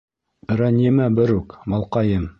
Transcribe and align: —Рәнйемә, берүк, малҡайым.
—Рәнйемә, 0.61 1.07
берүк, 1.21 1.57
малҡайым. 1.75 2.29